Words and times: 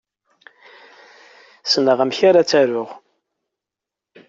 Ssneɣ 1.65 1.97
amek 2.03 2.19
ara 2.29 2.49
t-aruɣ. 2.49 2.89